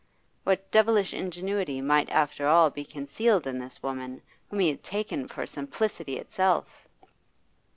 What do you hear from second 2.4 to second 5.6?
all be concealed in this woman, whom he had taken for